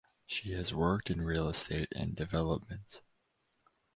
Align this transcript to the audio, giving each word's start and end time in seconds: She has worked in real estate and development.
She 0.25 0.53
has 0.53 0.73
worked 0.73 1.11
in 1.11 1.21
real 1.21 1.47
estate 1.47 1.89
and 1.95 2.15
development. 2.15 3.01